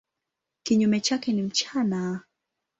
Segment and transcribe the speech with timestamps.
[0.63, 2.21] Kinyume chake ni mchana.